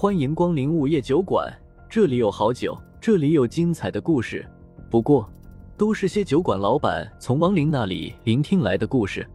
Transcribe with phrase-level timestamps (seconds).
[0.00, 1.54] 欢迎光临午夜酒馆，
[1.86, 4.48] 这里有好酒，这里有精彩的故事。
[4.90, 5.30] 不过，
[5.76, 9.28] 都是些酒馆老板从亡灵那里聆听来的故事。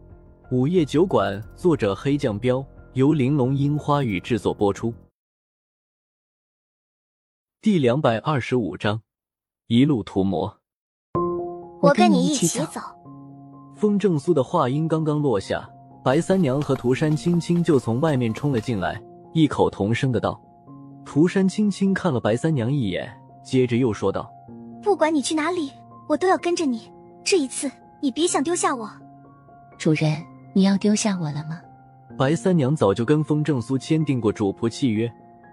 [0.50, 4.92] 午夜酒馆，作者黑酱标，由玲珑樱花雨制作播出。
[7.62, 9.00] 第两百二十五章，
[9.68, 10.58] 一路屠魔。
[11.80, 12.80] 我跟你一起走。
[13.76, 15.70] 风正苏的话音刚刚落下，
[16.02, 19.00] 白三娘和涂山青青就从外面冲了进来，
[19.32, 20.42] 异口同声的道。
[21.06, 23.08] 涂山轻轻看了白三娘一眼，
[23.42, 24.28] 接着又说道
[24.82, 25.70] ：“不管你去哪里，
[26.08, 26.90] 我都要跟着你。
[27.24, 27.70] 这一次，
[28.02, 28.90] 你别想丢下我。”
[29.78, 30.20] 主人，
[30.52, 31.60] 你要丢下我了吗？
[32.18, 35.10] 白三娘早就跟风正苏签订过主仆契约，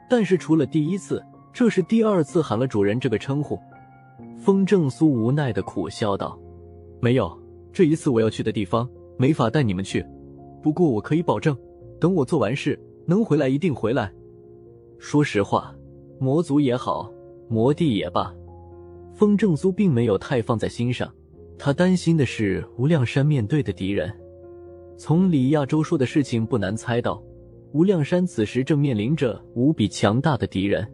[0.10, 3.58] 但是除了第一次，这是第二次喊了主人这个称呼。
[4.40, 6.38] 风正苏无奈的苦笑道
[7.00, 7.32] ：“没有。”
[7.72, 10.06] 这一次我要去的地方没法带你们去，
[10.62, 11.56] 不过我可以保证，
[12.00, 14.12] 等我做完事能回来一定回来。
[15.06, 15.76] 说实话，
[16.18, 17.12] 魔族也好，
[17.50, 18.34] 魔帝也罢，
[19.14, 21.14] 风正苏并没有太放在心上。
[21.60, 24.10] 他担心的是无量山面对的敌人。
[24.98, 27.22] 从李亚洲说的事情不难猜到，
[27.74, 30.90] 无量山此时正面临着无比强大的敌人，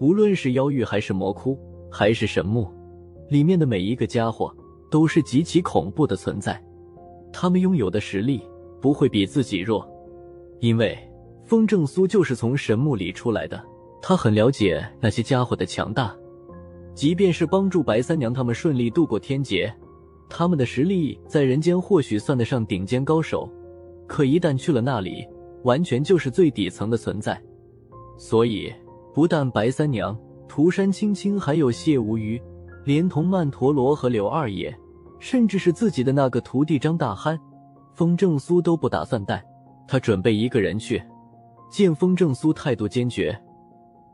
[0.00, 1.58] 无论是妖域还是魔窟
[1.90, 2.66] 还是神木，
[3.28, 4.50] 里面的每一个家伙。
[4.90, 6.62] 都是极其恐怖的存在，
[7.32, 8.42] 他们拥有的实力
[8.78, 9.86] 不会比自己弱，
[10.60, 10.98] 因为
[11.52, 13.62] 风正苏就是从神木里出来的，
[14.00, 16.16] 他很了解那些家伙的强大。
[16.94, 19.70] 即便是帮助白三娘他们顺利度过天劫，
[20.30, 23.46] 他们的实力在人间或许算得上顶尖高手，
[24.06, 25.28] 可一旦去了那里，
[25.64, 27.38] 完全就是最底层的存在。
[28.16, 28.72] 所以，
[29.12, 32.40] 不但白三娘、涂山青青，还有谢无虞，
[32.86, 34.74] 连同曼陀罗和柳二爷。
[35.18, 37.38] 甚至是自己的那个徒弟张大憨，
[37.92, 39.44] 风正苏都不打算带，
[39.86, 41.02] 他准备一个人去。
[41.72, 43.34] 见风正苏态度坚决，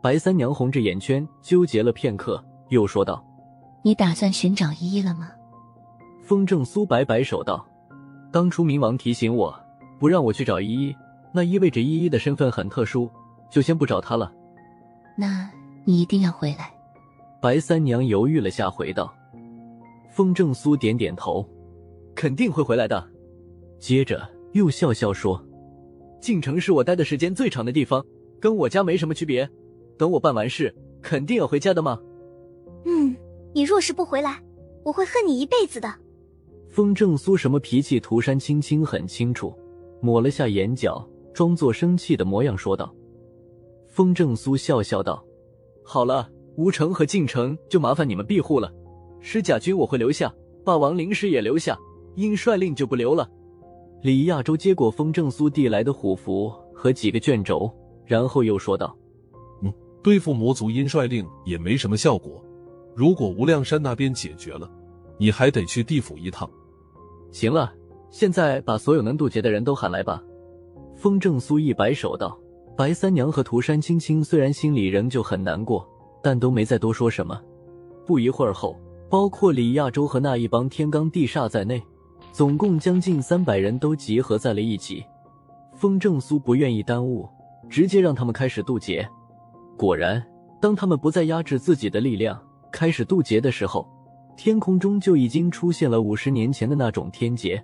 [0.01, 3.21] 白三娘红着眼圈纠结了片刻，又说道
[3.83, 5.29] ：“你打算寻找依依了吗？”
[6.23, 7.67] 风正苏摆摆手道
[8.31, 9.53] ：“当初冥王提醒我
[9.99, 10.97] 不让我去找依依，
[11.33, 13.11] 那意味着依依的身份很特殊，
[13.51, 14.33] 就先不找她了。”
[15.19, 15.51] 那
[15.85, 16.73] 你一定要回来。
[17.41, 19.13] 白三娘犹豫了下，回道。
[20.11, 21.45] 风正苏点点头，
[22.15, 23.05] 肯定会回来的。
[23.81, 25.45] 接着又笑笑说
[26.21, 28.05] ：“晋城是我待的时间最长的地方，
[28.41, 29.49] 跟我家没什么区别。
[29.97, 32.01] 等我办完事，肯定要回家的嘛？”
[32.85, 33.17] 嗯，
[33.53, 34.43] 你若是不回来，
[34.85, 35.93] 我会恨你一辈子的。
[36.69, 39.53] 风正苏什么脾气，涂山青青很清楚，
[40.01, 42.95] 抹了下眼角，装作生气的模样说道。
[43.89, 45.25] 风正苏笑笑道
[45.83, 48.73] ：“好了，吴城和晋城就麻烦你们庇护了。”
[49.21, 50.33] 施甲军我会留下，
[50.65, 51.77] 霸王灵师也留下，
[52.15, 53.29] 鹰帅令就不留了。
[54.01, 57.71] 李亚洲接过风正苏递来的虎符和几个卷轴，
[58.05, 58.97] 然后又说道
[59.63, 59.73] ：“嗯，
[60.03, 62.43] 对付魔族阴帅令也没什么效果。
[62.95, 64.71] 如果无量山那边解决了，
[65.19, 66.49] 你还得去地府一趟。
[67.33, 67.73] 行了，
[68.11, 70.23] 现在把所有能渡劫的人都喊来吧。”
[70.97, 72.39] 风正苏一摆手道
[72.77, 75.89] ：“白三娘和涂山青青虽然心里仍旧很难过，
[76.23, 77.41] 但都没再多说什么。
[78.07, 78.77] 不一会儿后。”
[79.11, 81.83] 包括李亚洲和那一帮天罡地煞在内，
[82.39, 85.05] 总共将近三百人都集合在了一起。
[85.75, 87.29] 风正苏不愿意耽误，
[87.69, 89.09] 直接让他们开始渡劫。
[89.77, 90.25] 果然，
[90.61, 92.41] 当他们不再压制自己的力量，
[92.71, 93.85] 开始渡劫的时候，
[94.37, 97.61] 天空中就已经出现了五十年前的那种天劫。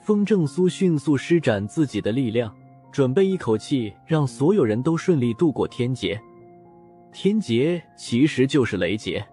[0.00, 2.52] 风正苏迅速施展自己的力量，
[2.90, 6.20] 准备一口气让所有人都顺利度过天劫。
[7.12, 9.24] 天劫其实就是雷劫。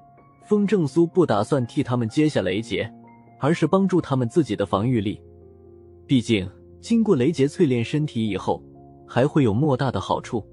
[0.44, 2.94] 风正苏不打算替他们接下雷劫，
[3.46, 5.22] 而是帮助他们自己的防御力。
[6.08, 6.50] 毕竟，
[6.82, 8.60] 经过雷劫淬炼身体以后，
[9.08, 10.44] 还会有莫大的好处。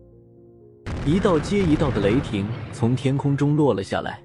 [1.06, 4.22] 一道接一道的雷霆从天空中落了下来，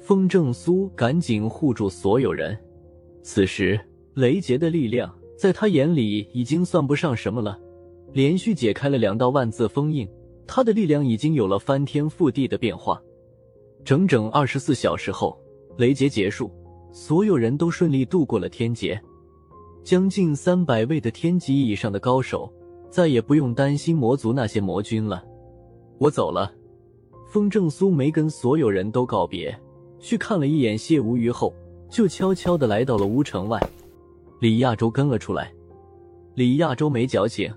[0.00, 2.58] 风正苏赶紧护住所有人。
[3.22, 3.78] 此时，
[4.14, 5.08] 雷劫的力量
[5.38, 7.56] 在他眼里已经算不上什么了。
[8.12, 10.08] 连续解开了两道万字封印，
[10.44, 13.00] 他的力量已经有了翻天覆地的变化。
[13.84, 15.40] 整整二十四小时后，
[15.78, 16.50] 雷劫结束，
[16.92, 19.00] 所有人都顺利度过了天劫。
[19.82, 22.48] 将近三百位的天级以上的高手，
[22.88, 25.24] 再也不用担心魔族那些魔君了。
[25.98, 26.52] 我走了。
[27.26, 29.58] 风正苏没跟所有人都告别，
[29.98, 31.54] 去看了一眼谢无虞后，
[31.88, 33.58] 就悄悄的来到了乌城外。
[34.38, 35.50] 李亚洲跟了出来。
[36.34, 37.50] 李亚洲没矫情，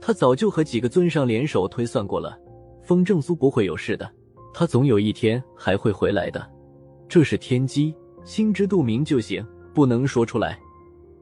[0.00, 2.38] 他早就和几个尊上联手推算过了，
[2.82, 4.10] 风正苏不会有事的。
[4.52, 6.46] 他总有一天还会回来的，
[7.08, 10.58] 这是天机，心知肚明就行，不能说出来。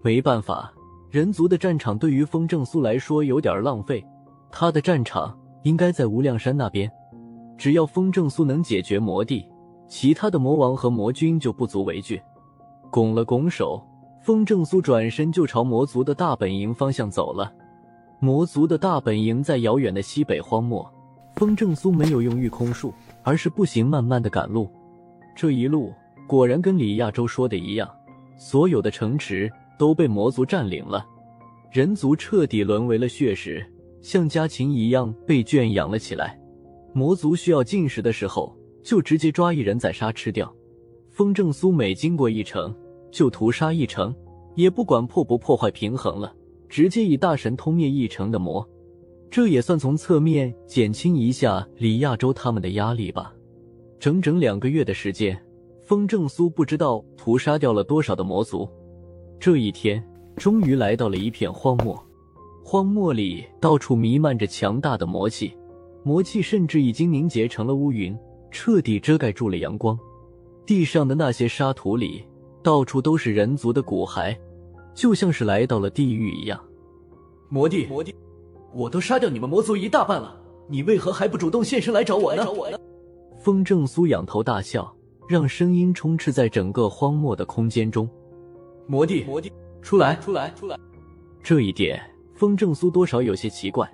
[0.03, 0.73] 没办法，
[1.11, 4.05] 人族的战场对于风正苏来说有点浪费，
[4.51, 6.91] 他的战场应该在无量山那边。
[7.57, 9.47] 只要风正苏能解决魔帝，
[9.87, 12.21] 其他的魔王和魔君就不足为惧。
[12.91, 13.83] 拱了拱手，
[14.23, 17.53] 风正苏转身就朝魔族的大本营方向走了。
[18.19, 20.87] 魔族的大本营在遥远的西北荒漠。
[21.37, 22.93] 风正苏没有用御空术，
[23.23, 24.69] 而是步行慢慢的赶路。
[25.35, 25.93] 这一路
[26.31, 27.91] 果然跟李亚洲说的一样，
[28.39, 31.05] 所有的城池都被魔族占领了，
[31.73, 33.67] 人族彻底沦为了血食，
[34.01, 36.41] 像家禽一样被圈养了起来。
[36.93, 40.55] 魔族需要进食的时候，就直接抓一人宰杀吃掉。
[41.09, 42.73] 风正苏每经过一城，
[43.11, 44.15] 就屠杀一城，
[44.55, 46.33] 也不管破不破坏平衡了，
[46.69, 48.65] 直接以大神通灭一城的魔。
[49.33, 53.35] 这也算从侧面减轻一下李亚洲他们的压力吧。
[53.99, 55.37] 整整两个月的时间，
[55.91, 58.69] 风正苏不知道屠杀掉了多少的魔族。
[59.41, 60.01] 这一天，
[60.37, 62.01] 终于来到了一片荒漠。
[62.65, 65.53] 荒漠里到处弥漫着强大的魔气，
[66.05, 68.17] 魔气甚至已经凝结成了乌云，
[68.53, 69.99] 彻底遮盖住了阳光。
[70.65, 72.25] 地上的那些沙土里，
[72.63, 74.39] 到处都是人族的骨骸，
[74.95, 76.61] 就像是来到了地狱一样。
[77.49, 78.15] 魔帝，魔帝。
[78.73, 82.47] 我都杀掉你们魔族一大半了，你为何还不主动现身来找我呢？
[83.41, 84.95] 风正苏仰头大笑，
[85.31, 88.11] 让声音充斥在整个荒漠的空间中。
[88.89, 90.77] 魔帝，魔帝，出来，出来，出来！
[91.41, 92.03] 这一点，
[92.35, 93.89] 风正苏多少有些奇怪。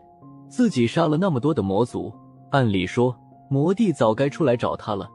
[0.48, 2.10] 自己杀了那么多的魔族，
[2.52, 3.14] 按理说
[3.50, 5.06] 魔帝早该出来找他了，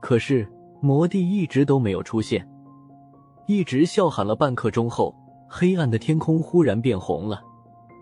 [0.00, 0.44] 可是
[0.80, 2.44] 魔帝一直都没有出现。
[3.46, 5.14] 一直笑喊了半刻钟后，
[5.48, 7.40] 黑暗的天空忽然变红了，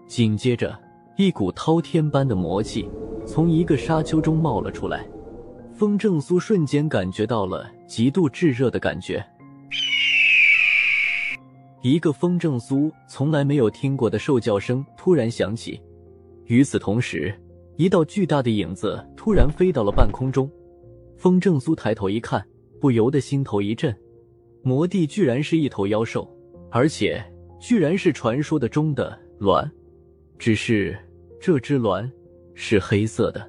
[0.07, 0.75] 紧接着。
[1.19, 2.89] 一股滔天般的魔气
[3.27, 5.07] 从一个沙丘中冒了出来，
[5.79, 9.25] 风正苏瞬间感觉到了极度炙热的感觉。
[11.83, 15.81] 一个风正苏从来没有听过的兽叫声突然响起，
[16.47, 17.33] 与此同时，
[17.77, 20.51] 一道巨大的影子突然飞到了半空中。
[21.17, 22.45] 风正苏抬头一看，
[22.81, 23.97] 不由得心头一震：
[24.65, 26.29] 魔帝居然是一头妖兽，
[26.73, 27.25] 而且
[27.61, 29.71] 居然是传说的中的卵，
[30.41, 30.99] 只是。
[31.41, 32.11] 这只卵
[32.53, 33.49] 是黑色的。